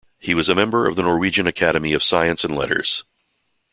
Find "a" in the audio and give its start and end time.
0.49-0.55